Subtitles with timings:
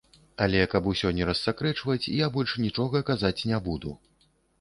[0.43, 3.93] Але, каб усё не рассакрэчваць я больш нічога казаць не буду.